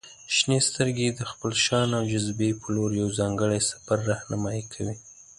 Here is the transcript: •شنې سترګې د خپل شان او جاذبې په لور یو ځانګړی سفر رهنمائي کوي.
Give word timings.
•شنې 0.35 0.59
سترګې 0.69 1.07
د 1.11 1.21
خپل 1.31 1.51
شان 1.65 1.89
او 1.97 2.03
جاذبې 2.11 2.49
په 2.61 2.67
لور 2.75 2.91
یو 3.01 3.09
ځانګړی 3.19 3.59
سفر 3.71 3.97
رهنمائي 4.11 4.63
کوي. 4.73 4.95